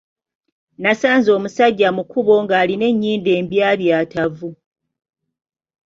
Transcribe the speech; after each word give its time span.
Nasisinkanye 0.81 1.29
omusajja 1.37 1.87
mu 1.95 2.03
kkubo 2.05 2.33
ng’alina 2.43 2.85
ennyindo 2.91 3.29
embyabyatavu. 3.39 4.49